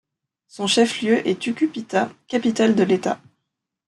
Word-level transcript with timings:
Son 0.47 0.65
chef-lieu 0.65 1.27
est 1.27 1.37
Tucupita, 1.37 2.11
capitale 2.27 2.73
de 2.73 2.81
l'État. 2.81 3.21